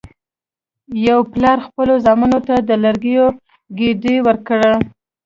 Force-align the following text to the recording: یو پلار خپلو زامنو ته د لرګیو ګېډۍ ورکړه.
یو 1.07 1.19
پلار 1.31 1.57
خپلو 1.67 1.93
زامنو 2.05 2.39
ته 2.47 2.55
د 2.69 2.69
لرګیو 2.83 3.25
ګېډۍ 3.77 4.17
ورکړه. 4.27 4.71